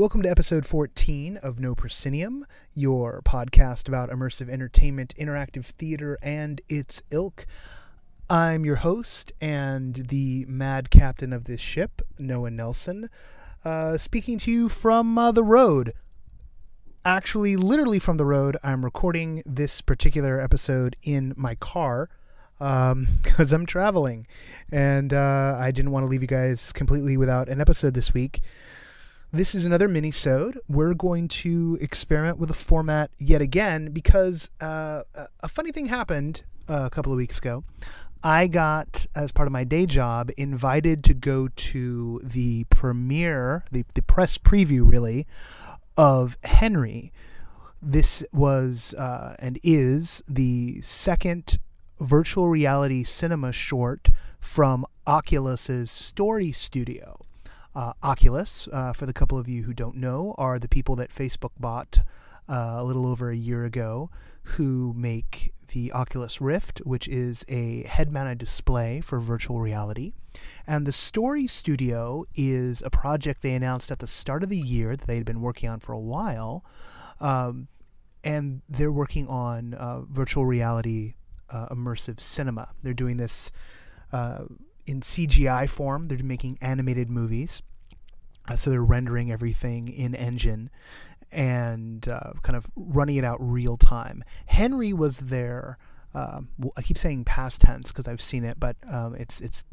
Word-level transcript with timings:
Welcome 0.00 0.22
to 0.22 0.30
episode 0.30 0.64
14 0.64 1.36
of 1.42 1.60
No 1.60 1.74
Proscenium, 1.74 2.46
your 2.72 3.20
podcast 3.22 3.86
about 3.86 4.08
immersive 4.08 4.48
entertainment, 4.48 5.14
interactive 5.18 5.66
theater, 5.66 6.16
and 6.22 6.62
its 6.70 7.02
ilk. 7.10 7.44
I'm 8.30 8.64
your 8.64 8.76
host 8.76 9.30
and 9.42 9.96
the 10.08 10.46
mad 10.48 10.88
captain 10.88 11.34
of 11.34 11.44
this 11.44 11.60
ship, 11.60 12.00
Noah 12.18 12.50
Nelson, 12.50 13.10
uh, 13.62 13.98
speaking 13.98 14.38
to 14.38 14.50
you 14.50 14.70
from 14.70 15.18
uh, 15.18 15.32
the 15.32 15.44
road. 15.44 15.92
Actually, 17.04 17.56
literally 17.56 17.98
from 17.98 18.16
the 18.16 18.24
road. 18.24 18.56
I'm 18.64 18.86
recording 18.86 19.42
this 19.44 19.82
particular 19.82 20.40
episode 20.40 20.96
in 21.02 21.34
my 21.36 21.56
car 21.56 22.08
because 22.56 22.92
um, 22.92 23.06
I'm 23.52 23.66
traveling, 23.66 24.26
and 24.72 25.12
uh, 25.12 25.58
I 25.60 25.70
didn't 25.72 25.90
want 25.90 26.04
to 26.04 26.08
leave 26.08 26.22
you 26.22 26.26
guys 26.26 26.72
completely 26.72 27.18
without 27.18 27.50
an 27.50 27.60
episode 27.60 27.92
this 27.92 28.14
week. 28.14 28.40
This 29.32 29.54
is 29.54 29.64
another 29.64 29.86
mini-sode. 29.86 30.58
We're 30.68 30.92
going 30.94 31.28
to 31.28 31.78
experiment 31.80 32.38
with 32.38 32.50
a 32.50 32.54
format 32.54 33.12
yet 33.16 33.40
again 33.40 33.92
because 33.92 34.50
uh, 34.60 35.04
a 35.38 35.46
funny 35.46 35.70
thing 35.70 35.86
happened 35.86 36.42
a 36.66 36.90
couple 36.90 37.12
of 37.12 37.16
weeks 37.16 37.38
ago. 37.38 37.62
I 38.24 38.48
got, 38.48 39.06
as 39.14 39.30
part 39.30 39.46
of 39.46 39.52
my 39.52 39.62
day 39.62 39.86
job, 39.86 40.32
invited 40.36 41.04
to 41.04 41.14
go 41.14 41.46
to 41.46 42.20
the 42.24 42.64
premiere, 42.70 43.62
the, 43.70 43.84
the 43.94 44.02
press 44.02 44.36
preview, 44.36 44.82
really, 44.84 45.28
of 45.96 46.36
Henry. 46.42 47.12
This 47.80 48.24
was 48.32 48.94
uh, 48.94 49.36
and 49.38 49.60
is 49.62 50.24
the 50.26 50.80
second 50.80 51.60
virtual 52.00 52.48
reality 52.48 53.04
cinema 53.04 53.52
short 53.52 54.08
from 54.40 54.84
Oculus's 55.06 55.88
Story 55.88 56.50
Studio. 56.50 57.19
Uh, 57.74 57.92
Oculus, 58.02 58.68
uh, 58.72 58.92
for 58.92 59.06
the 59.06 59.12
couple 59.12 59.38
of 59.38 59.48
you 59.48 59.62
who 59.62 59.72
don't 59.72 59.96
know, 59.96 60.34
are 60.38 60.58
the 60.58 60.68
people 60.68 60.96
that 60.96 61.10
Facebook 61.10 61.52
bought 61.58 62.00
uh, 62.48 62.76
a 62.78 62.84
little 62.84 63.06
over 63.06 63.30
a 63.30 63.36
year 63.36 63.64
ago 63.64 64.10
who 64.42 64.92
make 64.96 65.52
the 65.68 65.92
Oculus 65.92 66.40
Rift, 66.40 66.80
which 66.80 67.06
is 67.06 67.44
a 67.48 67.84
head 67.84 68.10
mounted 68.10 68.38
display 68.38 69.00
for 69.00 69.20
virtual 69.20 69.60
reality. 69.60 70.12
And 70.66 70.86
the 70.86 70.92
Story 70.92 71.46
Studio 71.46 72.24
is 72.34 72.82
a 72.82 72.90
project 72.90 73.42
they 73.42 73.54
announced 73.54 73.92
at 73.92 74.00
the 74.00 74.06
start 74.06 74.42
of 74.42 74.48
the 74.48 74.58
year 74.58 74.96
that 74.96 75.06
they 75.06 75.16
had 75.16 75.24
been 75.24 75.40
working 75.40 75.68
on 75.68 75.78
for 75.78 75.92
a 75.92 76.00
while. 76.00 76.64
Um, 77.20 77.68
and 78.24 78.62
they're 78.68 78.92
working 78.92 79.28
on 79.28 79.74
uh, 79.74 80.00
virtual 80.02 80.44
reality 80.44 81.14
uh, 81.50 81.68
immersive 81.68 82.20
cinema. 82.20 82.70
They're 82.82 82.94
doing 82.94 83.16
this 83.16 83.50
uh, 84.12 84.44
in 84.90 85.00
CGI 85.00 85.68
form. 85.68 86.08
They're 86.08 86.18
making 86.18 86.58
animated 86.60 87.08
movies. 87.08 87.62
Uh, 88.48 88.56
so 88.56 88.70
they're 88.70 88.82
rendering 88.82 89.30
everything 89.30 89.86
in 89.88 90.14
engine 90.16 90.68
and 91.30 92.08
uh, 92.08 92.32
kind 92.42 92.56
of 92.56 92.66
running 92.74 93.16
it 93.16 93.24
out 93.24 93.38
real 93.40 93.76
time. 93.76 94.24
Henry 94.46 94.92
was 94.92 95.20
there. 95.20 95.78
Um, 96.12 96.48
I 96.76 96.82
keep 96.82 96.98
saying 96.98 97.24
past 97.24 97.60
tense 97.60 97.92
because 97.92 98.08
I've 98.08 98.20
seen 98.20 98.44
it, 98.44 98.58
but 98.58 98.76
um, 98.90 99.14
it's 99.14 99.40
it's 99.40 99.64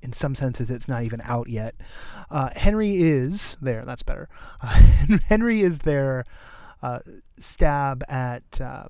in 0.00 0.14
some 0.14 0.34
senses 0.34 0.70
it's 0.70 0.88
not 0.88 1.02
even 1.02 1.20
out 1.24 1.50
yet. 1.50 1.74
Uh, 2.30 2.48
Henry 2.56 2.96
is 2.96 3.58
there. 3.60 3.84
That's 3.84 4.02
better. 4.02 4.30
Uh, 4.62 4.68
Henry 5.28 5.60
is 5.60 5.80
their 5.80 6.24
uh, 6.82 7.00
stab 7.36 8.02
at 8.08 8.58
uh, 8.62 8.84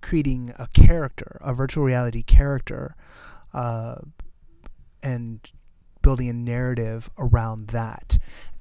creating 0.00 0.54
a 0.58 0.66
character, 0.68 1.38
a 1.42 1.52
virtual 1.52 1.84
reality 1.84 2.22
character, 2.22 2.96
and 5.02 5.40
building 6.02 6.28
a 6.28 6.32
narrative 6.32 7.10
around 7.18 7.68
that. 7.68 8.18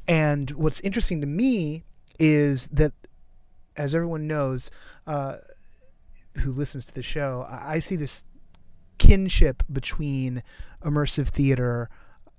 And 0.07 0.51
what's 0.51 0.79
interesting 0.81 1.21
to 1.21 1.27
me 1.27 1.83
is 2.19 2.67
that, 2.67 2.93
as 3.77 3.95
everyone 3.95 4.27
knows, 4.27 4.71
uh, 5.07 5.37
who 6.37 6.51
listens 6.51 6.85
to 6.85 6.93
the 6.93 7.03
show, 7.03 7.45
I 7.49 7.79
see 7.79 7.95
this 7.95 8.23
kinship 8.97 9.63
between 9.71 10.43
immersive 10.83 11.29
theater 11.29 11.89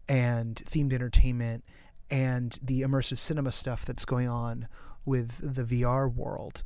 and 0.08 0.56
themed 0.56 0.92
entertainment 0.92 1.64
and 2.10 2.58
the 2.62 2.82
immersive 2.82 3.18
cinema 3.18 3.52
stuff 3.52 3.84
that's 3.84 4.04
going 4.04 4.28
on 4.28 4.66
with 5.04 5.54
the 5.54 5.62
VR 5.62 6.12
world. 6.12 6.62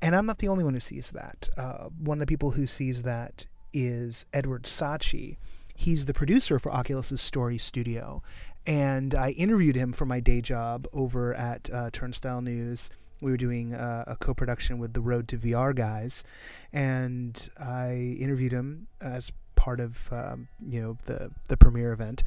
And 0.00 0.16
I'm 0.16 0.26
not 0.26 0.38
the 0.38 0.48
only 0.48 0.64
one 0.64 0.74
who 0.74 0.80
sees 0.80 1.10
that. 1.10 1.48
Uh, 1.56 1.88
one 1.98 2.18
of 2.18 2.20
the 2.20 2.26
people 2.26 2.52
who 2.52 2.66
sees 2.66 3.02
that 3.02 3.46
is 3.72 4.26
Edward 4.32 4.64
Saatchi. 4.64 5.36
He's 5.80 6.04
the 6.04 6.12
producer 6.12 6.58
for 6.58 6.70
Oculus's 6.70 7.22
Story 7.22 7.56
Studio. 7.56 8.22
And 8.66 9.14
I 9.14 9.30
interviewed 9.30 9.76
him 9.76 9.94
for 9.94 10.04
my 10.04 10.20
day 10.20 10.42
job 10.42 10.86
over 10.92 11.32
at 11.32 11.70
uh, 11.72 11.88
Turnstyle 11.90 12.42
News. 12.42 12.90
We 13.22 13.30
were 13.30 13.38
doing 13.38 13.72
uh, 13.72 14.04
a 14.06 14.14
co 14.14 14.34
production 14.34 14.78
with 14.78 14.92
the 14.92 15.00
Road 15.00 15.26
to 15.28 15.38
VR 15.38 15.74
guys. 15.74 16.22
And 16.70 17.48
I 17.58 18.18
interviewed 18.20 18.52
him 18.52 18.88
as 19.00 19.32
part 19.56 19.80
of 19.80 20.12
um, 20.12 20.48
you 20.62 20.82
know 20.82 20.98
the, 21.06 21.30
the 21.48 21.56
premiere 21.56 21.94
event. 21.94 22.24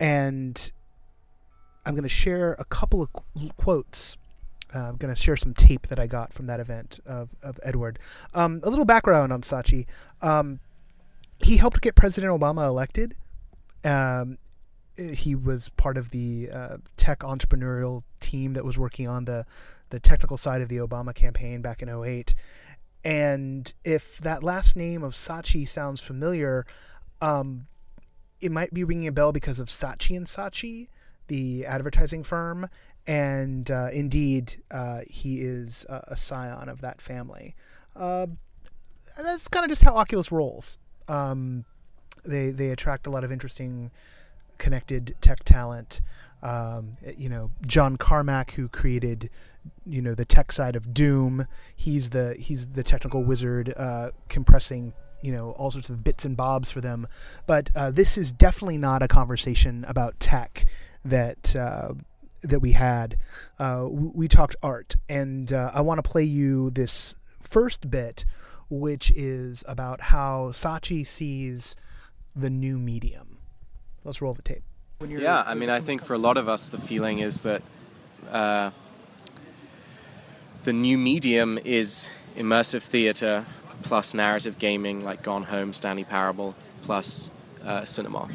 And 0.00 0.72
I'm 1.84 1.92
going 1.92 2.04
to 2.04 2.08
share 2.08 2.54
a 2.54 2.64
couple 2.64 3.02
of 3.02 3.10
quotes 3.58 4.16
uh, 4.74 4.78
I'm 4.78 4.96
going 4.96 5.14
to 5.14 5.20
share 5.20 5.36
some 5.36 5.52
tape 5.52 5.88
that 5.88 5.98
I 5.98 6.06
got 6.06 6.32
from 6.32 6.46
that 6.46 6.58
event 6.58 7.00
of, 7.04 7.28
of 7.42 7.60
Edward. 7.62 7.98
Um, 8.32 8.62
a 8.62 8.70
little 8.70 8.86
background 8.86 9.30
on 9.30 9.42
Saatchi. 9.42 9.84
Um, 10.22 10.60
he 11.42 11.56
helped 11.56 11.80
get 11.80 11.94
President 11.94 12.32
Obama 12.32 12.66
elected. 12.66 13.16
Um, 13.84 14.38
he 14.96 15.34
was 15.34 15.68
part 15.70 15.96
of 15.96 16.10
the 16.10 16.50
uh, 16.52 16.76
tech 16.96 17.20
entrepreneurial 17.20 18.02
team 18.20 18.52
that 18.52 18.64
was 18.64 18.78
working 18.78 19.08
on 19.08 19.24
the, 19.24 19.46
the 19.90 19.98
technical 19.98 20.36
side 20.36 20.60
of 20.60 20.68
the 20.68 20.76
Obama 20.76 21.14
campaign 21.14 21.62
back 21.62 21.82
in 21.82 21.88
08. 21.88 22.34
And 23.04 23.72
if 23.84 24.18
that 24.18 24.44
last 24.44 24.76
name 24.76 25.02
of 25.02 25.12
Saatchi 25.12 25.66
sounds 25.66 26.00
familiar, 26.00 26.66
um, 27.20 27.66
it 28.40 28.52
might 28.52 28.72
be 28.72 28.84
ringing 28.84 29.06
a 29.06 29.12
bell 29.12 29.32
because 29.32 29.58
of 29.58 29.68
Saatchi 29.68 30.16
and 30.16 30.26
Saatchi, 30.26 30.88
the 31.28 31.64
advertising 31.66 32.22
firm, 32.22 32.68
and 33.06 33.70
uh, 33.70 33.88
indeed, 33.92 34.62
uh, 34.70 35.00
he 35.08 35.40
is 35.40 35.84
a, 35.88 36.04
a, 36.08 36.16
scion 36.16 36.68
of 36.68 36.80
that 36.82 37.00
family. 37.00 37.56
Uh, 37.96 38.26
that's 39.20 39.48
kind 39.48 39.64
of 39.64 39.70
just 39.70 39.82
how 39.82 39.96
Oculus 39.96 40.30
rolls. 40.30 40.78
Um, 41.08 41.64
they 42.24 42.50
they 42.50 42.70
attract 42.70 43.06
a 43.06 43.10
lot 43.10 43.24
of 43.24 43.32
interesting, 43.32 43.90
connected 44.58 45.14
tech 45.20 45.44
talent. 45.44 46.00
Um, 46.42 46.92
you 47.16 47.28
know, 47.28 47.50
John 47.66 47.96
Carmack, 47.96 48.52
who 48.52 48.68
created, 48.68 49.30
you 49.86 50.02
know, 50.02 50.14
the 50.14 50.24
tech 50.24 50.50
side 50.50 50.74
of 50.74 50.92
Doom. 50.92 51.46
He's 51.74 52.10
the 52.10 52.34
he's 52.38 52.68
the 52.68 52.82
technical 52.82 53.24
wizard, 53.24 53.72
uh, 53.76 54.10
compressing 54.28 54.92
you 55.22 55.32
know 55.32 55.52
all 55.52 55.70
sorts 55.70 55.88
of 55.88 56.04
bits 56.04 56.24
and 56.24 56.36
bobs 56.36 56.70
for 56.70 56.80
them. 56.80 57.06
But 57.46 57.70
uh, 57.74 57.90
this 57.90 58.18
is 58.18 58.32
definitely 58.32 58.78
not 58.78 59.02
a 59.02 59.08
conversation 59.08 59.84
about 59.88 60.18
tech 60.20 60.64
that 61.04 61.54
uh, 61.56 61.94
that 62.42 62.60
we 62.60 62.72
had, 62.72 63.16
uh, 63.58 63.86
we 63.88 64.28
talked 64.28 64.56
art, 64.62 64.96
and 65.08 65.52
uh, 65.52 65.70
I 65.72 65.80
want 65.80 66.02
to 66.02 66.08
play 66.08 66.24
you 66.24 66.70
this 66.70 67.16
first 67.40 67.90
bit, 67.90 68.24
which 68.72 69.12
is 69.14 69.62
about 69.68 70.00
how 70.00 70.48
Saatchi 70.50 71.06
sees 71.06 71.76
the 72.34 72.48
new 72.48 72.78
medium. 72.78 73.36
Let's 74.02 74.22
roll 74.22 74.32
the 74.32 74.40
tape. 74.40 74.62
Yeah, 75.06 75.44
I 75.46 75.52
mean, 75.52 75.68
I 75.68 75.80
think 75.80 76.02
for 76.02 76.14
a 76.14 76.18
lot 76.18 76.38
of 76.38 76.48
us, 76.48 76.68
the 76.68 76.78
feeling 76.78 77.18
is 77.18 77.40
that 77.40 77.60
uh, 78.30 78.70
the 80.62 80.72
new 80.72 80.96
medium 80.96 81.58
is 81.66 82.08
immersive 82.34 82.82
theater 82.82 83.44
plus 83.82 84.14
narrative 84.14 84.58
gaming, 84.58 85.04
like 85.04 85.22
Gone 85.22 85.42
Home, 85.44 85.74
Stanley 85.74 86.04
Parable, 86.04 86.54
plus 86.82 87.30
uh, 87.66 87.84
cinema, 87.84 88.30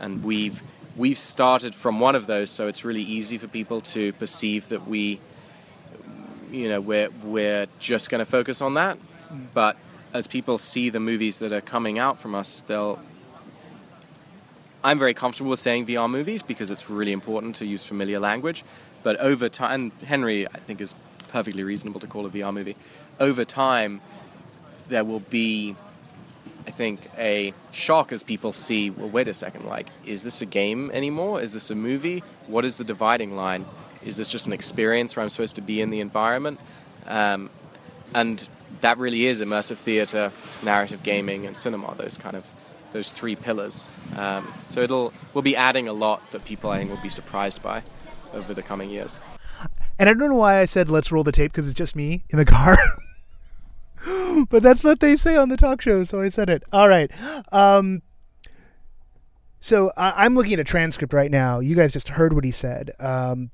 and 0.00 0.22
we've 0.22 0.62
we've 0.96 1.18
started 1.18 1.74
from 1.74 1.98
one 1.98 2.14
of 2.14 2.26
those, 2.26 2.50
so 2.50 2.66
it's 2.66 2.84
really 2.84 3.02
easy 3.02 3.38
for 3.38 3.46
people 3.46 3.80
to 3.80 4.12
perceive 4.14 4.68
that 4.68 4.86
we, 4.86 5.18
you 6.50 6.68
know, 6.68 6.80
we're 6.80 7.08
we're 7.22 7.66
just 7.78 8.10
going 8.10 8.18
to 8.18 8.30
focus 8.30 8.60
on 8.60 8.74
that. 8.74 8.98
But 9.54 9.76
as 10.12 10.26
people 10.26 10.58
see 10.58 10.90
the 10.90 11.00
movies 11.00 11.38
that 11.38 11.52
are 11.52 11.60
coming 11.60 11.98
out 11.98 12.18
from 12.18 12.34
us, 12.34 12.62
they'll. 12.66 13.00
I'm 14.84 14.98
very 14.98 15.14
comfortable 15.14 15.50
with 15.50 15.58
saying 15.58 15.86
VR 15.86 16.08
movies 16.08 16.42
because 16.42 16.70
it's 16.70 16.88
really 16.88 17.12
important 17.12 17.56
to 17.56 17.66
use 17.66 17.84
familiar 17.84 18.20
language. 18.20 18.64
But 19.02 19.16
over 19.18 19.48
time, 19.48 19.90
Henry, 20.06 20.46
I 20.46 20.58
think, 20.58 20.80
is 20.80 20.94
perfectly 21.28 21.64
reasonable 21.64 22.00
to 22.00 22.06
call 22.06 22.26
a 22.26 22.30
VR 22.30 22.54
movie. 22.54 22.76
Over 23.18 23.44
time, 23.44 24.00
there 24.88 25.04
will 25.04 25.20
be 25.20 25.74
I 26.68 26.70
think, 26.70 27.08
a 27.16 27.54
shock 27.72 28.12
as 28.12 28.22
people 28.22 28.52
see, 28.52 28.90
well, 28.90 29.08
wait 29.08 29.26
a 29.26 29.32
second, 29.32 29.64
like, 29.64 29.86
is 30.04 30.22
this 30.22 30.42
a 30.42 30.46
game 30.46 30.90
anymore? 30.90 31.40
Is 31.40 31.54
this 31.54 31.70
a 31.70 31.74
movie? 31.74 32.22
What 32.46 32.66
is 32.66 32.76
the 32.76 32.84
dividing 32.84 33.34
line? 33.34 33.64
Is 34.04 34.18
this 34.18 34.28
just 34.28 34.46
an 34.46 34.52
experience 34.52 35.16
where 35.16 35.22
I'm 35.22 35.30
supposed 35.30 35.56
to 35.56 35.62
be 35.62 35.80
in 35.80 35.88
the 35.88 36.00
environment? 36.00 36.60
Um, 37.06 37.48
and 38.14 38.46
that 38.80 38.98
really 38.98 39.26
is 39.26 39.40
immersive 39.40 39.76
theater, 39.76 40.32
narrative 40.62 41.02
gaming, 41.02 41.46
and 41.46 41.56
cinema. 41.56 41.94
Those 41.96 42.16
kind 42.16 42.36
of 42.36 42.44
those 42.92 43.12
three 43.12 43.36
pillars. 43.36 43.86
Um, 44.16 44.52
so 44.68 44.80
it'll 44.80 45.12
we'll 45.34 45.42
be 45.42 45.56
adding 45.56 45.88
a 45.88 45.92
lot 45.92 46.30
that 46.30 46.44
people 46.44 46.70
I 46.70 46.78
think 46.78 46.90
will 46.90 47.02
be 47.02 47.08
surprised 47.08 47.62
by. 47.62 47.82
over 48.32 48.54
the 48.54 48.62
coming 48.62 48.90
years. 48.90 49.20
And 49.98 50.08
I 50.08 50.14
don't 50.14 50.28
know 50.28 50.36
why 50.36 50.58
I 50.58 50.64
said 50.64 50.90
let's 50.90 51.10
roll 51.10 51.24
the 51.24 51.32
tape 51.32 51.52
because 51.52 51.66
it's 51.66 51.74
just 51.74 51.96
me 51.96 52.24
in 52.30 52.38
the 52.38 52.44
car. 52.44 52.76
but 54.48 54.62
that's 54.62 54.84
what 54.84 55.00
they 55.00 55.16
say 55.16 55.36
on 55.36 55.48
the 55.48 55.56
talk 55.56 55.80
show, 55.80 56.04
so 56.04 56.20
I 56.20 56.28
said 56.28 56.48
it. 56.48 56.62
All 56.72 56.88
right. 56.88 57.10
Um, 57.52 58.02
so 59.60 59.92
I, 59.96 60.24
am 60.24 60.36
looking 60.36 60.52
at 60.52 60.60
a 60.60 60.64
transcript 60.64 61.12
right 61.12 61.30
now. 61.30 61.58
You 61.58 61.74
guys 61.74 61.92
just 61.92 62.10
heard 62.10 62.32
what 62.32 62.44
he 62.44 62.52
said, 62.52 62.92
um, 63.00 63.50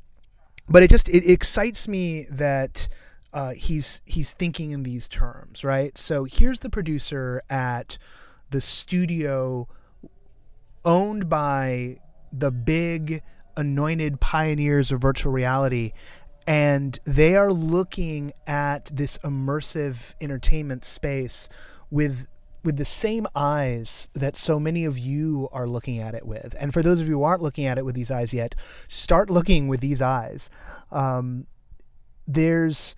but 0.68 0.82
it 0.82 0.90
just 0.90 1.08
it, 1.08 1.28
excites 1.28 1.88
me 1.88 2.26
that 2.30 2.88
uh, 3.34 3.52
he's 3.52 4.00
he's 4.06 4.32
thinking 4.32 4.70
in 4.70 4.84
these 4.84 5.08
terms, 5.08 5.64
right? 5.64 5.98
So 5.98 6.24
here's 6.24 6.60
the 6.60 6.70
producer 6.70 7.42
at 7.50 7.98
the 8.50 8.60
studio 8.60 9.68
owned 10.84 11.28
by 11.28 11.98
the 12.32 12.50
big 12.50 13.22
anointed 13.56 14.20
pioneers 14.20 14.90
of 14.90 15.00
virtual 15.00 15.32
reality 15.32 15.92
and 16.46 16.98
they 17.04 17.36
are 17.36 17.52
looking 17.52 18.32
at 18.46 18.90
this 18.92 19.18
immersive 19.18 20.14
entertainment 20.20 20.84
space 20.84 21.48
with 21.90 22.26
with 22.62 22.76
the 22.78 22.84
same 22.84 23.26
eyes 23.34 24.08
that 24.14 24.36
so 24.36 24.58
many 24.58 24.86
of 24.86 24.98
you 24.98 25.50
are 25.52 25.68
looking 25.68 25.98
at 25.98 26.14
it 26.14 26.26
with. 26.26 26.54
And 26.58 26.72
for 26.72 26.82
those 26.82 26.98
of 26.98 27.08
you 27.08 27.18
who 27.18 27.22
aren't 27.22 27.42
looking 27.42 27.66
at 27.66 27.76
it 27.76 27.84
with 27.84 27.94
these 27.94 28.10
eyes 28.10 28.32
yet, 28.32 28.54
start 28.88 29.28
looking 29.28 29.68
with 29.68 29.80
these 29.80 30.00
eyes. 30.00 30.48
Um, 30.90 31.46
there's 32.26 32.96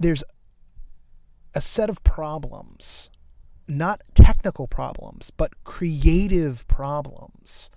there's 0.00 0.24
a 1.54 1.60
set 1.60 1.90
of 1.90 2.02
problems, 2.02 3.10
not 3.68 4.00
technical 4.14 4.66
problems, 4.66 5.30
but 5.30 5.62
creative 5.62 6.66
problems 6.66 7.70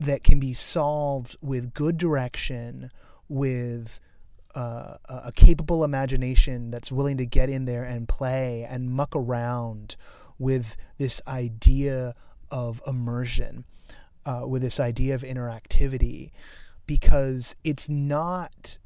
that 0.00 0.24
can 0.24 0.40
be 0.40 0.52
solved 0.52 1.36
with 1.40 1.74
good 1.74 1.98
direction, 1.98 2.90
with 3.28 4.00
uh, 4.54 4.96
a 5.08 5.32
capable 5.34 5.84
imagination 5.84 6.70
that's 6.70 6.90
willing 6.90 7.16
to 7.18 7.26
get 7.26 7.50
in 7.50 7.66
there 7.66 7.84
and 7.84 8.08
play 8.08 8.66
and 8.68 8.90
muck 8.90 9.14
around 9.14 9.96
with 10.38 10.76
this 10.98 11.20
idea 11.28 12.14
of 12.50 12.80
immersion, 12.86 13.64
uh, 14.24 14.42
with 14.46 14.62
this 14.62 14.80
idea 14.80 15.14
of 15.14 15.22
interactivity, 15.22 16.30
because 16.86 17.54
it's 17.64 17.88
not 17.88 18.78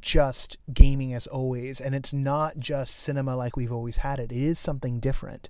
just 0.00 0.58
gaming 0.72 1.12
as 1.12 1.26
always, 1.26 1.80
and 1.80 1.94
it's 1.94 2.14
not 2.14 2.58
just 2.58 2.96
cinema 2.96 3.36
like 3.36 3.56
we've 3.56 3.72
always 3.72 3.98
had 3.98 4.18
it. 4.18 4.32
It 4.32 4.38
is 4.38 4.58
something 4.58 5.00
different. 5.00 5.48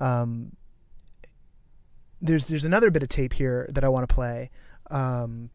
Um, 0.00 0.56
there's 2.20 2.48
there's 2.48 2.64
another 2.64 2.90
bit 2.90 3.02
of 3.02 3.08
tape 3.08 3.34
here 3.34 3.68
that 3.72 3.84
I 3.84 3.88
want 3.88 4.08
to 4.08 4.14
play, 4.14 4.50
um, 4.90 5.50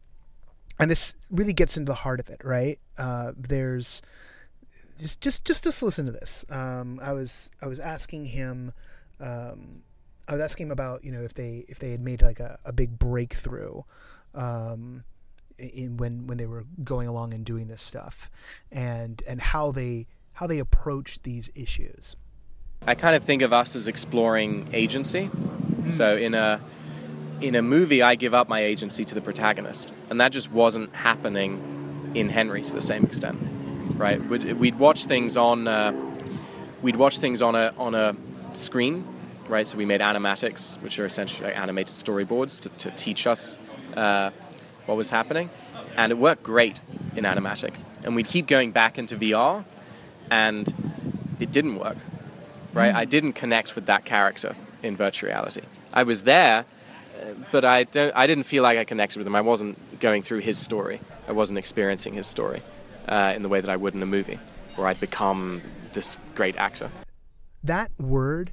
and 0.78 0.90
this 0.90 1.14
really 1.30 1.52
gets 1.52 1.76
into 1.76 1.90
the 1.90 1.96
heart 1.96 2.20
of 2.20 2.30
it. 2.30 2.40
Right? 2.44 2.78
Uh, 2.98 3.32
there's 3.36 4.02
just 4.98 5.20
just 5.20 5.44
just 5.44 5.64
just 5.64 5.82
listen 5.82 6.06
to 6.06 6.12
this. 6.12 6.44
Um, 6.48 7.00
I 7.02 7.12
was 7.12 7.50
I 7.60 7.66
was 7.66 7.80
asking 7.80 8.26
him. 8.26 8.72
Um, 9.20 9.82
I 10.26 10.32
was 10.32 10.40
asking 10.40 10.68
him 10.68 10.72
about 10.72 11.04
you 11.04 11.12
know 11.12 11.22
if 11.22 11.34
they 11.34 11.64
if 11.68 11.78
they 11.78 11.90
had 11.90 12.00
made 12.00 12.22
like 12.22 12.40
a, 12.40 12.58
a 12.64 12.72
big 12.72 12.98
breakthrough 12.98 13.82
um, 14.34 15.04
in 15.58 15.96
when 15.96 16.26
when 16.26 16.38
they 16.38 16.46
were 16.46 16.64
going 16.82 17.08
along 17.08 17.34
and 17.34 17.44
doing 17.44 17.68
this 17.68 17.82
stuff, 17.82 18.30
and 18.70 19.22
and 19.26 19.40
how 19.40 19.72
they 19.72 20.06
how 20.34 20.46
they 20.46 20.58
approached 20.58 21.22
these 21.22 21.50
issues. 21.54 22.16
I 22.86 22.94
kind 22.94 23.16
of 23.16 23.24
think 23.24 23.42
of 23.42 23.52
us 23.52 23.74
as 23.76 23.88
exploring 23.88 24.68
agency. 24.72 25.28
Mm. 25.28 25.90
So 25.90 26.16
in 26.16 26.34
a 26.34 26.60
in 27.40 27.54
a 27.54 27.62
movie, 27.62 28.02
I 28.02 28.14
give 28.14 28.34
up 28.34 28.48
my 28.48 28.60
agency 28.60 29.04
to 29.04 29.14
the 29.14 29.20
protagonist, 29.20 29.94
and 30.10 30.20
that 30.20 30.32
just 30.32 30.50
wasn't 30.50 30.94
happening 30.94 32.12
in 32.14 32.28
Henry 32.28 32.62
to 32.62 32.72
the 32.72 32.80
same 32.80 33.04
extent, 33.04 33.38
right? 33.96 34.22
We'd, 34.24 34.52
we'd 34.54 34.78
watch 34.78 35.06
things 35.06 35.36
on 35.36 35.66
uh, 35.66 35.92
we'd 36.82 36.96
watch 36.96 37.18
things 37.18 37.42
on 37.42 37.54
a 37.54 37.72
on 37.78 37.94
a 37.94 38.16
screen, 38.54 39.04
right? 39.48 39.66
So 39.66 39.76
we 39.76 39.84
made 39.84 40.00
animatics, 40.00 40.80
which 40.82 40.98
are 40.98 41.06
essentially 41.06 41.48
like 41.48 41.58
animated 41.58 41.94
storyboards 41.94 42.60
to, 42.60 42.68
to 42.68 42.90
teach 42.96 43.26
us 43.26 43.58
uh, 43.96 44.30
what 44.86 44.96
was 44.96 45.10
happening, 45.10 45.50
and 45.96 46.12
it 46.12 46.16
worked 46.16 46.42
great 46.42 46.80
in 47.16 47.24
animatic. 47.24 47.74
And 48.04 48.14
we'd 48.14 48.28
keep 48.28 48.46
going 48.46 48.72
back 48.72 48.98
into 48.98 49.16
VR, 49.16 49.64
and 50.30 50.72
it 51.40 51.50
didn't 51.52 51.76
work, 51.76 51.96
right? 52.72 52.92
Mm. 52.92 52.96
I 52.96 53.04
didn't 53.04 53.32
connect 53.32 53.74
with 53.74 53.86
that 53.86 54.04
character 54.04 54.54
in 54.82 54.96
virtual 54.96 55.28
reality. 55.28 55.62
I 55.92 56.02
was 56.02 56.24
there, 56.24 56.66
but 57.50 57.64
I 57.64 57.84
don't. 57.84 58.14
I 58.14 58.26
didn't 58.26 58.44
feel 58.44 58.62
like 58.62 58.78
I 58.78 58.84
connected 58.84 59.18
with 59.18 59.26
him. 59.26 59.36
I 59.36 59.40
wasn't 59.40 60.00
going 60.00 60.22
through 60.22 60.40
his 60.40 60.58
story. 60.58 61.00
I 61.28 61.32
wasn't 61.32 61.58
experiencing 61.58 62.14
his 62.14 62.26
story 62.26 62.62
uh, 63.08 63.32
in 63.34 63.42
the 63.42 63.48
way 63.48 63.60
that 63.60 63.70
I 63.70 63.76
would 63.76 63.94
in 63.94 64.02
a 64.02 64.06
movie, 64.06 64.38
where 64.76 64.86
I'd 64.86 65.00
become 65.00 65.62
this 65.92 66.16
great 66.34 66.56
actor. 66.56 66.90
That 67.62 67.90
word, 67.98 68.52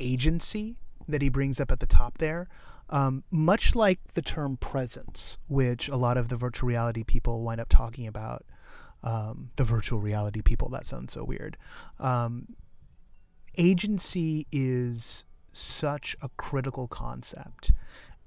agency, 0.00 0.76
that 1.06 1.22
he 1.22 1.28
brings 1.28 1.60
up 1.60 1.70
at 1.70 1.80
the 1.80 1.86
top 1.86 2.18
there, 2.18 2.48
um, 2.90 3.24
much 3.30 3.74
like 3.74 4.00
the 4.14 4.22
term 4.22 4.56
presence, 4.56 5.38
which 5.48 5.88
a 5.88 5.96
lot 5.96 6.16
of 6.16 6.28
the 6.28 6.36
virtual 6.36 6.68
reality 6.68 7.04
people 7.04 7.42
wind 7.42 7.60
up 7.60 7.68
talking 7.68 8.06
about. 8.06 8.44
Um, 9.00 9.50
the 9.54 9.62
virtual 9.62 10.00
reality 10.00 10.42
people. 10.42 10.68
That 10.70 10.84
sounds 10.84 11.12
so 11.12 11.22
weird. 11.22 11.56
Um, 12.00 12.56
agency 13.56 14.48
is 14.50 15.24
such 15.52 16.16
a 16.22 16.30
critical 16.36 16.88
concept. 16.88 17.72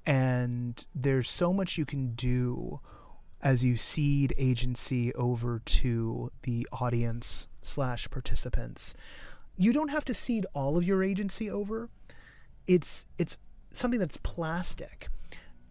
And 0.06 0.86
there's 0.94 1.30
so 1.30 1.54
much 1.54 1.78
you 1.78 1.86
can 1.86 2.14
do 2.14 2.80
as 3.42 3.64
you 3.64 3.75
cede 3.75 4.34
agency 4.38 5.14
over 5.16 5.60
to 5.66 6.31
the 6.44 6.68
audience 6.72 7.48
slash 7.62 8.10
participants. 8.10 8.96
You 9.57 9.74
don't 9.74 9.90
have 9.90 10.06
to 10.06 10.14
cede 10.14 10.46
all 10.54 10.78
of 10.78 10.84
your 10.84 11.04
agency 11.04 11.50
over. 11.50 11.90
It's 12.68 13.06
it's 13.18 13.38
something 13.73 14.00
that's 14.00 14.18
plastic. 14.18 15.09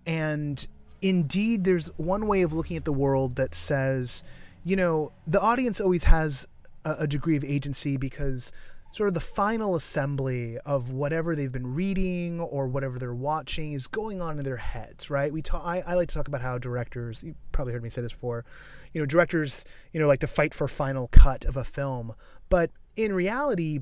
And 0.06 0.66
indeed 1.02 1.64
there's 1.64 1.88
one 1.96 2.26
way 2.26 2.42
of 2.42 2.52
looking 2.52 2.76
at 2.76 2.84
the 2.84 2.92
world 2.92 3.36
that 3.36 3.54
says, 3.54 4.24
you 4.64 4.76
know, 4.76 5.12
the 5.26 5.40
audience 5.40 5.80
always 5.80 6.04
has 6.04 6.46
a, 6.84 6.96
a 7.00 7.06
degree 7.06 7.36
of 7.36 7.44
agency 7.44 7.96
because 7.96 8.52
sort 8.92 9.06
of 9.06 9.14
the 9.14 9.20
final 9.20 9.76
assembly 9.76 10.58
of 10.66 10.90
whatever 10.90 11.36
they've 11.36 11.52
been 11.52 11.74
reading 11.74 12.40
or 12.40 12.66
whatever 12.66 12.98
they're 12.98 13.14
watching 13.14 13.72
is 13.72 13.86
going 13.86 14.20
on 14.20 14.38
in 14.38 14.44
their 14.44 14.56
heads, 14.56 15.08
right? 15.08 15.32
We 15.32 15.42
talk, 15.42 15.62
I, 15.64 15.82
I 15.86 15.94
like 15.94 16.08
to 16.08 16.14
talk 16.14 16.26
about 16.26 16.40
how 16.40 16.58
directors, 16.58 17.22
you 17.22 17.36
probably 17.52 17.72
heard 17.72 17.84
me 17.84 17.90
say 17.90 18.02
this 18.02 18.12
before, 18.12 18.44
you 18.92 19.00
know, 19.00 19.06
directors, 19.06 19.64
you 19.92 20.00
know, 20.00 20.08
like 20.08 20.20
to 20.20 20.26
fight 20.26 20.54
for 20.54 20.66
final 20.66 21.08
cut 21.08 21.44
of 21.44 21.56
a 21.56 21.62
film, 21.62 22.14
but 22.48 22.72
in 22.96 23.12
reality, 23.12 23.80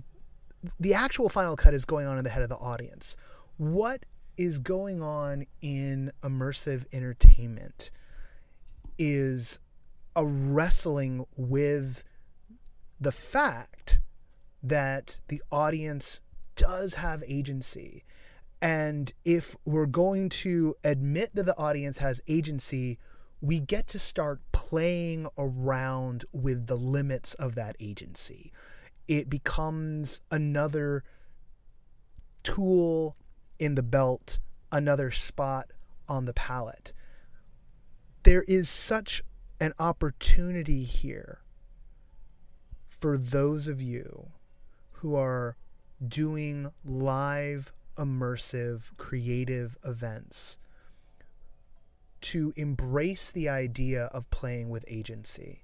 the 0.79 0.93
actual 0.93 1.29
final 1.29 1.57
cut 1.57 1.73
is 1.73 1.85
going 1.85 2.07
on 2.07 2.19
in 2.19 2.25
the 2.25 2.31
head 2.31 2.43
of 2.43 2.51
the 2.51 2.57
audience. 2.57 3.17
What 3.59 4.07
is 4.37 4.61
going 4.61 5.03
on 5.03 5.45
in 5.61 6.13
immersive 6.23 6.87
entertainment 6.93 7.91
is 8.97 9.59
a 10.15 10.25
wrestling 10.25 11.27
with 11.37 12.05
the 13.01 13.11
fact 13.11 13.99
that 14.63 15.21
the 15.27 15.43
audience 15.51 16.21
does 16.55 16.95
have 16.95 17.25
agency. 17.27 18.05
And 18.63 19.13
if 19.25 19.57
we're 19.65 19.87
going 19.87 20.29
to 20.29 20.77
admit 20.85 21.35
that 21.35 21.47
the 21.47 21.59
audience 21.59 21.99
has 21.99 22.21
agency, 22.29 22.97
we 23.41 23.59
get 23.59 23.89
to 23.89 23.99
start 23.99 24.41
playing 24.53 25.27
around 25.37 26.25
with 26.33 26.69
the 26.69 26.77
limits 26.77 27.35
of 27.35 27.57
that 27.57 27.75
agency. 27.81 28.53
It 29.09 29.29
becomes 29.29 30.21
another 30.31 31.03
tool 32.45 33.17
in 33.59 33.75
the 33.75 33.83
belt, 33.83 34.39
another 34.71 35.11
spot 35.11 35.73
on 36.09 36.25
the 36.25 36.33
palette. 36.33 36.93
There 38.23 38.43
is 38.43 38.69
such 38.69 39.23
an 39.61 39.73
opportunity 39.79 40.85
here 40.85 41.41
for 42.87 43.17
those 43.17 43.69
of 43.69 43.81
you 43.81 44.31
who 44.93 45.15
are 45.15 45.57
doing 46.07 46.71
live, 46.85 47.73
immersive, 47.97 48.97
creative 48.97 49.77
events 49.85 50.59
to 52.21 52.53
embrace 52.57 53.31
the 53.31 53.49
idea 53.49 54.07
of 54.07 54.31
playing 54.31 54.71
with 54.71 54.85
agency. 54.89 55.63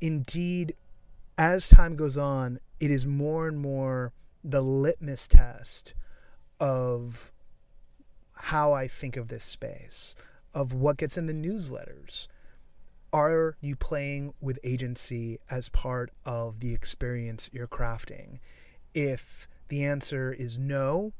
Indeed, 0.00 0.74
as 1.36 1.68
time 1.68 1.96
goes 1.96 2.16
on, 2.16 2.58
it 2.78 2.90
is 2.90 3.06
more 3.06 3.46
and 3.46 3.58
more 3.58 4.12
the 4.42 4.62
litmus 4.62 5.28
test 5.28 5.94
of 6.60 7.32
how 8.34 8.72
I 8.72 8.86
think 8.86 9.16
of 9.16 9.28
this 9.28 9.44
space, 9.44 10.14
of 10.54 10.72
what 10.72 10.98
gets 10.98 11.18
in 11.18 11.26
the 11.26 11.32
newsletters. 11.32 12.28
Are 13.12 13.56
you 13.60 13.74
playing 13.74 14.34
with 14.40 14.58
agency 14.62 15.40
as 15.50 15.68
part 15.68 16.12
of 16.24 16.60
the 16.60 16.72
experience 16.72 17.50
you're 17.52 17.66
crafting? 17.66 18.38
If 18.94 19.48
the 19.68 19.84
answer 19.84 20.32
is 20.32 20.58
no, 20.58 21.12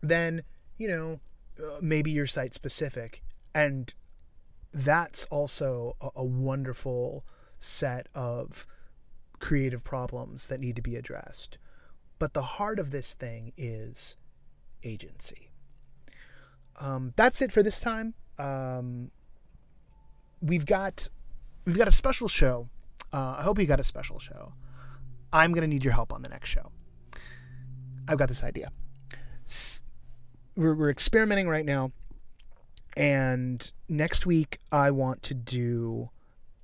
then, 0.00 0.42
you 0.78 0.88
know, 0.88 1.20
uh, 1.58 1.78
maybe 1.80 2.10
you're 2.10 2.26
site 2.26 2.54
specific. 2.54 3.22
and 3.54 3.92
that's 4.72 5.24
also 5.26 5.96
a, 6.00 6.08
a 6.16 6.24
wonderful 6.24 7.24
set 7.58 8.08
of 8.14 8.66
creative 9.38 9.84
problems 9.84 10.46
that 10.48 10.60
need 10.60 10.76
to 10.76 10.82
be 10.82 10.96
addressed. 10.96 11.58
But 12.18 12.34
the 12.34 12.42
heart 12.42 12.78
of 12.78 12.90
this 12.90 13.14
thing 13.14 13.52
is 13.56 14.16
agency. 14.82 15.50
Um, 16.80 17.12
that's 17.16 17.42
it 17.42 17.52
for 17.52 17.62
this 17.62 17.80
time. 17.80 18.14
Um, 18.38 19.10
we've 20.40 20.66
got 20.66 21.08
we've 21.64 21.76
got 21.76 21.88
a 21.88 21.92
special 21.92 22.28
show. 22.28 22.68
Uh, 23.12 23.36
I 23.38 23.42
hope 23.42 23.58
you 23.58 23.66
got 23.66 23.80
a 23.80 23.84
special 23.84 24.18
show. 24.18 24.52
I'm 25.32 25.52
gonna 25.52 25.66
need 25.66 25.84
your 25.84 25.92
help 25.94 26.12
on 26.12 26.22
the 26.22 26.28
next 26.28 26.48
show. 26.48 26.70
I've 28.08 28.18
got 28.18 28.28
this 28.28 28.42
idea. 28.42 28.70
We're, 30.56 30.74
we're 30.74 30.90
experimenting 30.90 31.48
right 31.48 31.64
now, 31.64 31.92
and 32.96 33.70
next 33.88 34.26
week 34.26 34.58
I 34.72 34.90
want 34.90 35.22
to 35.24 35.34
do, 35.34 36.10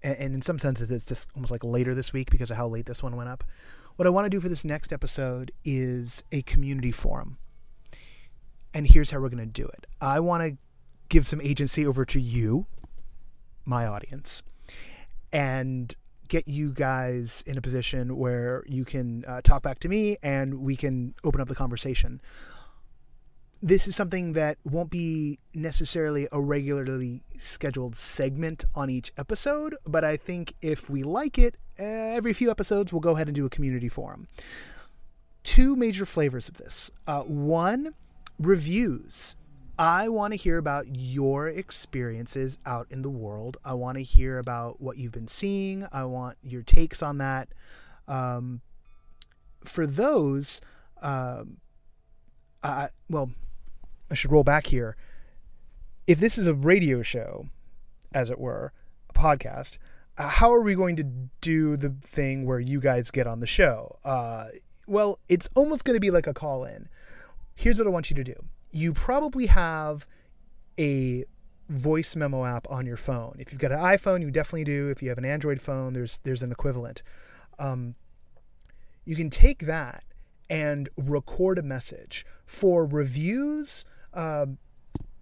and, 0.03 0.17
and 0.17 0.35
in 0.35 0.43
some 0.43 0.59
senses 0.59 0.91
it's 0.91 1.07
just 1.07 1.29
almost 1.35 1.53
like 1.53 1.65
later 1.65 1.95
this 1.95 2.13
week 2.13 2.31
because 2.31 2.51
of 2.51 2.57
how 2.57 2.69
late 2.69 2.87
this 2.87 3.03
one 3.03 3.17
went 3.17 3.29
up. 3.29 3.45
What 3.97 4.07
I 4.07 4.11
want 4.11 4.27
to 4.27 4.31
do 4.31 4.41
for 4.41 4.49
this 4.49 4.65
next 4.65 4.93
episode 4.93 5.53
is 5.65 6.23
a 6.33 6.43
community 6.43 6.91
forum. 6.91 7.39
And 8.77 8.87
here's 8.87 9.11
how 9.11 9.21
we're 9.21 9.31
going 9.31 9.39
to 9.39 9.47
do 9.47 9.67
it. 9.67 9.87
I 10.03 10.21
want 10.21 10.43
to 10.43 10.59
give 11.09 11.27
some 11.27 11.41
agency 11.41 11.87
over 11.87 12.05
to 12.05 12.21
you, 12.21 12.67
my 13.65 13.87
audience, 13.87 14.43
and 15.33 15.95
get 16.29 16.47
you 16.47 16.73
guys 16.73 17.43
in 17.47 17.57
a 17.57 17.63
position 17.63 18.19
where 18.19 18.65
you 18.67 18.85
can 18.85 19.25
uh, 19.27 19.41
talk 19.41 19.63
back 19.63 19.79
to 19.79 19.89
me 19.89 20.19
and 20.23 20.61
we 20.61 20.77
can 20.77 21.15
open 21.25 21.41
up 21.41 21.49
the 21.49 21.55
conversation. 21.55 22.21
This 23.63 23.89
is 23.89 23.97
something 23.97 24.35
that 24.35 24.59
won't 24.63 24.91
be 24.91 25.39
necessarily 25.55 26.29
a 26.31 26.39
regularly 26.39 27.23
scheduled 27.39 27.97
segment 27.97 28.67
on 28.75 28.91
each 28.91 29.11
episode, 29.17 29.75
but 29.87 30.05
I 30.05 30.19
think 30.19 30.53
if 30.61 30.91
we 30.91 31.03
like 31.03 31.39
it, 31.39 31.57
every 31.79 32.35
few 32.35 32.51
episodes 32.51 32.93
we'll 32.93 33.01
go 33.01 33.15
ahead 33.15 33.27
and 33.27 33.35
do 33.35 33.47
a 33.47 33.51
community 33.51 33.89
forum. 33.89 34.29
Two 35.45 35.77
major 35.77 36.05
flavors 36.05 36.47
of 36.51 36.59
this. 36.59 36.91
Uh, 37.07 37.23
one, 37.23 37.95
reviews. 38.39 39.37
I 39.79 40.09
want 40.09 40.33
to 40.33 40.39
hear 40.39 40.57
about 40.57 40.87
your 40.89 41.49
experiences 41.49 42.57
out 42.65 42.87
in 42.91 43.03
the 43.03 43.11
world. 43.11 43.59
I 43.65 43.75
want 43.75 43.99
to 43.99 44.03
hear 44.03 44.39
about 44.39 44.81
what 44.81 44.97
you've 44.97 45.13
been 45.13 45.29
seeing. 45.29 45.87
I 45.93 46.05
want 46.05 46.39
your 46.43 46.63
takes 46.63 47.03
on 47.03 47.19
that. 47.19 47.49
Um, 48.09 48.63
for 49.63 49.87
those, 49.87 50.61
um, 51.03 51.59
I, 52.63 52.89
well, 53.11 53.31
I 54.11 54.15
should 54.15 54.33
roll 54.33 54.45
back 54.45 54.69
here. 54.69 54.97
If 56.07 56.21
this 56.21 56.39
is 56.39 56.47
a 56.47 56.55
radio 56.55 57.03
show, 57.03 57.49
as 58.15 58.31
it 58.31 58.39
were, 58.39 58.73
a 59.11 59.13
podcast, 59.13 59.77
uh, 60.17 60.29
how 60.29 60.55
are 60.55 60.63
we 60.63 60.75
going 60.75 60.97
to 60.97 61.05
do 61.41 61.77
the 61.77 61.91
thing 62.03 62.47
where 62.47 62.61
you 62.61 62.81
guys 62.81 63.11
get 63.11 63.27
on 63.27 63.41
the 63.41 63.47
show? 63.47 63.99
Uh, 64.05 64.47
well, 64.87 65.19
it's 65.29 65.49
almost 65.55 65.85
going 65.85 65.97
to 65.97 66.01
be 66.01 66.11
like 66.11 66.27
a 66.27 66.33
call 66.33 66.65
in. 66.65 66.89
Here's 67.57 67.79
what 67.79 67.89
I 67.89 67.91
want 67.91 68.11
you 68.11 68.17
to 68.17 68.25
do 68.25 68.35
you 68.71 68.93
probably 68.93 69.47
have 69.47 70.07
a 70.79 71.25
voice 71.69 72.15
memo 72.15 72.45
app 72.45 72.71
on 72.71 72.87
your 72.87 72.97
phone. 72.97 73.37
If 73.39 73.51
you've 73.51 73.61
got 73.61 73.73
an 73.73 73.79
iPhone, 73.79 74.21
you 74.21 74.31
definitely 74.31 74.65
do. 74.65 74.89
If 74.91 75.03
you 75.03 75.09
have 75.09 75.19
an 75.19 75.25
Android 75.25 75.61
phone, 75.61 75.95
there's 75.95 76.19
there's 76.19 76.43
an 76.43 76.53
equivalent. 76.53 77.03
Um, 77.59 77.95
you 79.05 79.17
can 79.17 79.31
take 79.31 79.61
that 79.61 80.05
and 80.51 80.89
record 80.97 81.59
a 81.59 81.63
message 81.63 82.27
for 82.45 82.87
reviews. 82.87 83.87
Um, 84.13 84.59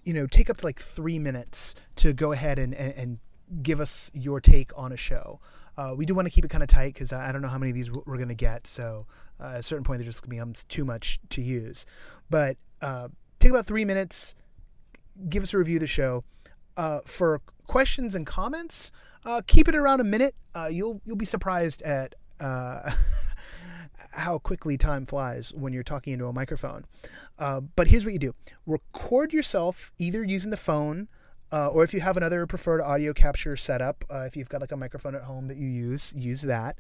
you 0.03 0.13
know, 0.13 0.27
take 0.27 0.51
up 0.51 0.59
to 0.59 0.67
like 0.67 0.81
three 0.81 1.19
minutes 1.19 1.75
to 1.97 2.13
go 2.13 2.33
ahead 2.33 2.59
and, 2.59 2.75
and, 2.75 2.93
and 2.95 3.19
give 3.63 3.81
us 3.81 4.11
your 4.13 4.41
take 4.41 4.71
on 4.77 4.93
a 4.93 4.97
show. 4.97 5.41
Uh, 5.77 5.95
we 5.97 6.07
do 6.07 6.15
want 6.15 6.27
to 6.27 6.31
keep 6.31 6.45
it 6.45 6.49
kind 6.49 6.63
of 6.63 6.69
tight 6.69 6.95
because 6.95 7.13
I 7.13 7.33
don't 7.33 7.43
know 7.43 7.49
how 7.49 7.59
many 7.59 7.71
of 7.71 7.75
these 7.75 7.91
we're 7.91 8.17
going 8.17 8.29
to 8.29 8.35
get. 8.35 8.67
So 8.67 9.07
uh, 9.41 9.51
at 9.51 9.61
a 9.61 9.63
certain 9.63 9.85
point, 9.85 9.99
they're 9.99 10.07
just 10.07 10.23
going 10.23 10.31
to 10.31 10.37
become 10.37 10.53
too 10.69 10.85
much 10.85 11.19
to 11.31 11.43
use. 11.43 11.85
But 12.31 12.57
uh, 12.81 13.09
take 13.39 13.51
about 13.51 13.67
three 13.67 13.85
minutes, 13.85 14.35
give 15.29 15.43
us 15.43 15.53
a 15.55 15.59
review 15.59 15.77
of 15.77 15.81
the 15.81 15.87
show. 15.87 16.25
Uh, 16.77 17.01
for 17.05 17.41
questions 17.67 18.15
and 18.15 18.27
comments, 18.27 18.91
uh, 19.25 19.41
keep 19.47 19.69
it 19.69 19.75
around 19.75 20.01
a 20.01 20.05
minute. 20.05 20.35
Uh, 20.55 20.69
you'll 20.71 21.01
you'll 21.05 21.17
be 21.17 21.25
surprised 21.25 21.83
at 21.83 22.15
how 22.41 24.39
quickly 24.39 24.77
time 24.77 25.07
flies 25.07 25.53
when 25.55 25.73
you're 25.73 25.85
talking 25.85 26.13
into 26.13 26.27
a 26.27 26.33
microphone. 26.33 26.85
But 27.39 27.89
here's 27.89 28.05
what 28.05 28.13
you 28.13 28.19
do: 28.19 28.35
record 28.67 29.33
yourself 29.33 29.93
either 29.99 30.23
using 30.25 30.51
the 30.51 30.57
phone. 30.57 31.09
Uh, 31.55 31.69
or 31.69 31.85
if 31.85 31.95
you 31.95 32.01
have 32.01 32.17
another 32.17 32.49
preferred 32.49 32.83
audio 32.83 33.13
capture 33.13 33.57
setup, 33.57 34.05
uh, 34.13 34.23
if 34.23 34.37
you've 34.37 34.49
got 34.49 34.61
like 34.61 34.73
a 34.73 34.77
microphone 34.77 35.15
at 35.15 35.23
home 35.23 35.47
that 35.47 35.57
you 35.57 35.69
use, 35.69 36.13
use 36.17 36.43
that, 36.43 36.77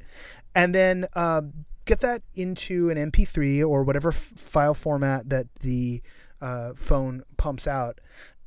and 0.52 0.74
then 0.74 1.06
um, 1.14 1.64
get 1.84 2.00
that 2.00 2.22
into 2.34 2.90
an 2.90 2.98
MP3 3.12 3.64
or 3.64 3.84
whatever 3.84 4.08
f- 4.08 4.16
file 4.16 4.74
format 4.74 5.28
that 5.28 5.46
the 5.60 6.02
uh, 6.40 6.72
phone 6.74 7.22
pumps 7.36 7.68
out, 7.68 8.00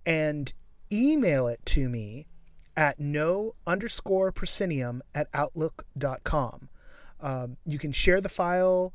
and 0.05 0.51
email 0.91 1.47
it 1.47 1.65
to 1.65 1.87
me 1.87 2.27
at 2.75 2.99
no 2.99 3.55
underscore 3.65 4.33
proscenium 4.33 5.01
at 5.15 5.29
outlook.com. 5.33 6.67
Um, 7.21 7.55
you 7.65 7.79
can 7.79 7.93
share 7.93 8.19
the 8.19 8.27
file 8.27 8.93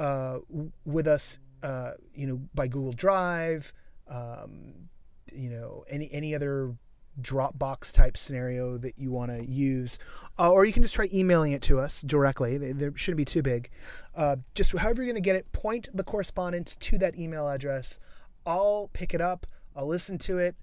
uh, 0.00 0.38
with 0.84 1.06
us, 1.06 1.38
uh, 1.62 1.92
you 2.12 2.26
know, 2.26 2.40
by 2.52 2.66
Google 2.66 2.92
Drive, 2.92 3.72
um, 4.08 4.88
you 5.34 5.50
know, 5.50 5.84
any 5.88 6.10
any 6.12 6.34
other 6.34 6.74
Dropbox 7.20 7.92
type 7.92 8.16
scenario 8.16 8.78
that 8.78 8.98
you 8.98 9.10
want 9.10 9.30
to 9.30 9.44
use, 9.44 9.98
uh, 10.38 10.50
or 10.50 10.64
you 10.64 10.72
can 10.72 10.82
just 10.82 10.94
try 10.94 11.08
emailing 11.12 11.52
it 11.52 11.60
to 11.62 11.78
us 11.78 12.00
directly. 12.02 12.56
They 12.56 12.90
shouldn't 12.94 13.18
be 13.18 13.24
too 13.24 13.42
big. 13.42 13.68
Uh, 14.14 14.36
just 14.54 14.76
however 14.76 15.02
you're 15.02 15.12
going 15.12 15.22
to 15.22 15.26
get 15.26 15.36
it, 15.36 15.52
point 15.52 15.88
the 15.92 16.04
correspondence 16.04 16.74
to 16.76 16.98
that 16.98 17.18
email 17.18 17.48
address. 17.48 18.00
I'll 18.46 18.90
pick 18.92 19.14
it 19.14 19.20
up. 19.20 19.46
I'll 19.76 19.86
listen 19.86 20.18
to 20.18 20.38
it, 20.38 20.56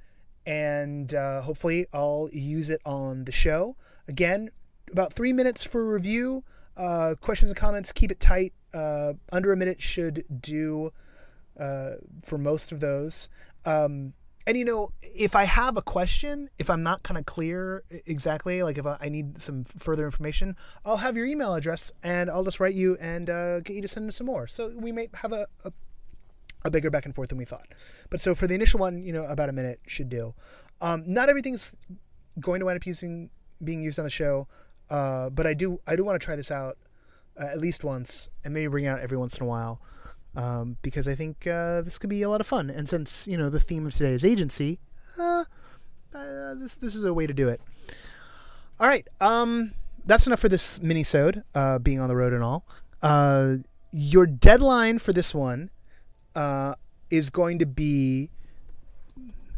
and 0.45 1.13
uh, 1.13 1.41
hopefully 1.41 1.85
I'll 1.93 2.29
use 2.31 2.69
it 2.69 2.81
on 2.85 3.25
the 3.25 3.31
show. 3.31 3.75
Again, 4.07 4.49
about 4.91 5.13
three 5.13 5.33
minutes 5.33 5.63
for 5.63 5.85
review. 5.85 6.43
Uh, 6.75 7.15
questions 7.19 7.51
and 7.51 7.57
comments, 7.57 7.91
keep 7.91 8.11
it 8.11 8.19
tight. 8.19 8.53
Uh, 8.73 9.13
under 9.31 9.51
a 9.51 9.57
minute 9.57 9.81
should 9.81 10.23
do 10.41 10.91
uh, 11.59 11.91
for 12.23 12.37
most 12.37 12.71
of 12.71 12.79
those. 12.79 13.29
Um, 13.65 14.13
and 14.47 14.57
you 14.57 14.65
know, 14.65 14.91
if 15.01 15.35
I 15.35 15.43
have 15.43 15.77
a 15.77 15.81
question, 15.81 16.49
if 16.57 16.69
I'm 16.69 16.81
not 16.81 17.03
kind 17.03 17.17
of 17.17 17.25
clear 17.25 17.83
exactly, 18.05 18.63
like 18.63 18.77
if 18.77 18.85
I, 18.85 19.09
need 19.09 19.41
some 19.41 19.63
further 19.63 20.05
information, 20.05 20.55
I'll 20.85 20.97
have 20.97 21.15
your 21.15 21.25
email 21.25 21.53
address 21.53 21.91
and 22.03 22.29
I'll 22.29 22.43
just 22.43 22.59
write 22.59 22.73
you 22.73 22.97
and 22.99 23.29
uh, 23.29 23.59
get 23.59 23.75
you 23.75 23.81
to 23.81 23.87
send 23.87 24.07
us 24.07 24.15
some 24.15 24.27
more. 24.27 24.47
So 24.47 24.73
we 24.75 24.91
may 24.91 25.09
have 25.15 25.33
a, 25.33 25.47
a 25.63 25.71
a 26.65 26.69
bigger 26.69 26.89
back 26.89 27.05
and 27.05 27.15
forth 27.15 27.29
than 27.29 27.37
we 27.37 27.45
thought. 27.45 27.67
But 28.09 28.19
so 28.21 28.35
for 28.35 28.47
the 28.47 28.53
initial 28.53 28.79
one, 28.79 29.03
you 29.03 29.13
know, 29.13 29.23
about 29.25 29.47
a 29.47 29.53
minute 29.53 29.79
should 29.87 30.09
do. 30.09 30.33
Um, 30.81 31.03
not 31.05 31.29
everything's 31.29 31.75
going 32.39 32.59
to 32.59 32.65
wind 32.65 32.77
up 32.77 32.85
using 32.85 33.29
being 33.63 33.81
used 33.81 33.99
on 33.99 34.03
the 34.03 34.11
show, 34.11 34.47
uh, 34.89 35.29
but 35.29 35.45
I 35.45 35.53
do 35.53 35.79
I 35.87 35.95
do 35.95 36.03
want 36.03 36.19
to 36.19 36.25
try 36.25 36.35
this 36.35 36.51
out 36.51 36.77
uh, 37.39 37.45
at 37.45 37.59
least 37.59 37.83
once 37.83 38.29
and 38.43 38.53
maybe 38.53 38.67
bring 38.67 38.85
it 38.85 38.87
out 38.87 38.99
every 38.99 39.17
once 39.17 39.37
in 39.37 39.43
a 39.43 39.47
while 39.47 39.81
um, 40.35 40.77
because 40.81 41.07
I 41.07 41.15
think 41.15 41.47
uh, 41.47 41.81
this 41.81 41.97
could 41.97 42.09
be 42.09 42.21
a 42.21 42.29
lot 42.29 42.41
of 42.41 42.47
fun. 42.47 42.69
And 42.69 42.87
since 42.87 43.27
you 43.27 43.37
know 43.37 43.49
the 43.49 43.59
theme 43.59 43.85
of 43.85 43.93
today 43.93 44.13
is 44.13 44.23
agency, 44.23 44.79
uh, 45.19 45.45
uh, 46.13 46.53
this 46.55 46.75
this 46.75 46.95
is 46.95 47.03
a 47.03 47.13
way 47.13 47.27
to 47.27 47.33
do 47.33 47.49
it. 47.49 47.61
All 48.79 48.87
right, 48.87 49.07
um, 49.19 49.73
that's 50.05 50.25
enough 50.25 50.39
for 50.39 50.47
this 50.47 50.81
mini-sode, 50.81 51.43
uh, 51.53 51.79
being 51.79 51.99
on 51.99 52.07
the 52.07 52.15
road 52.15 52.31
and 52.31 52.41
all. 52.41 52.65
Uh, 53.01 53.55
your 53.91 54.25
deadline 54.25 54.99
for 54.99 55.11
this 55.11 55.35
one 55.35 55.69
uh, 56.35 56.75
is 57.09 57.29
going 57.29 57.59
to 57.59 57.65
be 57.65 58.29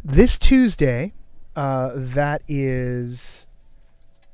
this 0.03 0.39
Tuesday. 0.39 1.13
That 1.53 2.41
is 2.47 3.45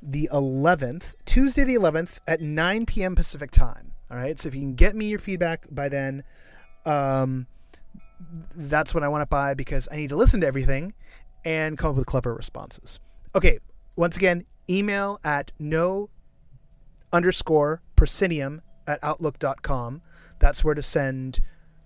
the 0.00 0.28
11th, 0.32 1.14
Tuesday 1.24 1.64
the 1.64 1.74
11th 1.74 2.20
at 2.26 2.40
9 2.40 2.86
p.m. 2.86 3.14
Pacific 3.14 3.50
time. 3.50 3.87
All 4.10 4.16
right. 4.16 4.38
So 4.38 4.48
if 4.48 4.54
you 4.54 4.60
can 4.60 4.74
get 4.74 4.96
me 4.96 5.06
your 5.08 5.18
feedback 5.18 5.66
by 5.70 5.88
then, 5.88 6.24
um, 6.86 7.46
that's 8.54 8.94
what 8.94 9.02
I 9.02 9.08
want 9.08 9.22
it 9.22 9.28
by 9.28 9.54
because 9.54 9.88
I 9.90 9.96
need 9.96 10.08
to 10.08 10.16
listen 10.16 10.40
to 10.40 10.46
everything 10.46 10.94
and 11.44 11.78
come 11.78 11.90
up 11.90 11.96
with 11.96 12.06
clever 12.06 12.34
responses. 12.34 13.00
Okay. 13.34 13.58
Once 13.96 14.16
again, 14.16 14.44
email 14.70 15.18
at 15.24 15.52
no 15.58 16.08
underscore 17.12 17.82
proscenium 17.96 18.62
at 18.86 18.98
outlook.com. 19.02 20.02
That's 20.38 20.64
where 20.64 20.74
to 20.74 20.82
send 20.82 21.40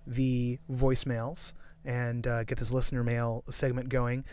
the 0.05 0.59
voicemails 0.71 1.53
and 1.85 2.25
uh, 2.27 2.43
get 2.43 2.57
this 2.59 2.71
listener 2.71 3.03
mail 3.03 3.43
segment 3.49 3.89
going. 3.89 4.25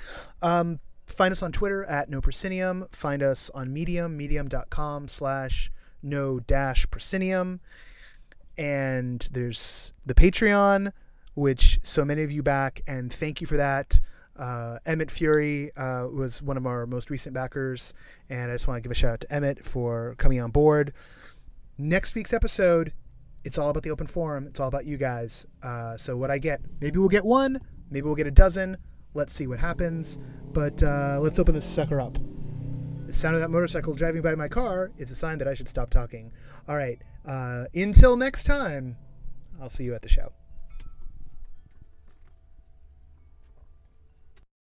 Um, 0.43 0.81
find 1.07 1.33
us 1.33 1.43
on 1.43 1.53
Twitter 1.53 1.85
at 1.85 2.09
no 2.09 2.21
proscenium. 2.21 2.87
Find 2.93 3.23
us 3.23 3.51
on 3.55 3.73
Medium, 3.73 4.17
medium.com 4.17 5.09
slash 5.09 5.71
no 6.03 6.41
dash 6.41 6.91
proscenium. 6.91 7.61
And 8.59 9.27
there's 9.33 9.93
the 10.05 10.15
Patreon, 10.15 10.93
which 11.35 11.81
so 11.83 12.05
many 12.05 12.23
of 12.23 12.31
you 12.31 12.43
back, 12.43 12.83
and 12.87 13.13
thank 13.13 13.41
you 13.41 13.47
for 13.47 13.57
that. 13.57 14.01
Uh, 14.37 14.79
Emmett 14.87 15.11
Fury 15.11 15.71
uh, 15.77 16.07
was 16.07 16.43
one 16.43 16.57
of 16.57 16.67
our 16.67 16.87
most 16.87 17.11
recent 17.11 17.35
backers, 17.35 17.95
and 18.29 18.51
I 18.51 18.55
just 18.55 18.67
want 18.67 18.79
to 18.79 18.81
give 18.81 18.93
a 18.93 18.95
shout 18.95 19.13
out 19.13 19.21
to 19.21 19.33
Emmett 19.33 19.65
for 19.65 20.15
coming 20.19 20.41
on 20.41 20.51
board. 20.51 20.93
Next 21.79 22.15
week's 22.15 22.33
episode, 22.33 22.93
it's 23.45 23.59
all 23.59 23.71
about 23.71 23.83
the 23.83 23.91
open 23.91 24.07
forum. 24.07 24.47
It's 24.47 24.61
all 24.61 24.69
about 24.69 24.87
you 24.87 24.97
guys. 24.97 25.47
Uh, 25.63 25.97
so 25.97 26.17
what 26.17 26.31
I 26.31 26.39
get, 26.39 26.61
maybe 26.81 26.99
we'll 26.99 27.09
get 27.09 27.25
one, 27.25 27.61
maybe 27.91 28.05
we'll 28.07 28.15
get 28.15 28.27
a 28.27 28.31
dozen. 28.31 28.77
Let's 29.15 29.33
see 29.33 29.47
what 29.47 29.59
happens. 29.59 30.19
But 30.53 30.83
uh, 30.83 31.19
let's 31.21 31.39
open 31.39 31.55
this 31.55 31.65
sucker 31.65 32.01
up. 32.01 32.19
The 33.11 33.17
sound 33.17 33.35
of 33.35 33.41
that 33.41 33.51
motorcycle 33.51 33.93
driving 33.95 34.23
by 34.23 34.37
my 34.37 34.47
car 34.47 34.93
is 34.97 35.11
a 35.11 35.17
sign 35.17 35.39
that 35.39 35.49
I 35.49 35.55
should 35.55 35.69
stop 35.69 35.91
talking. 35.91 36.31
All 36.69 36.77
right. 36.77 37.03
Uh, 37.27 37.65
until 37.75 38.17
next 38.17 38.45
time, 38.45 38.99
I'll 39.61 39.69
see 39.69 39.83
you 39.83 39.97
at 39.97 40.03
the 40.03 40.09
show. 40.09 40.31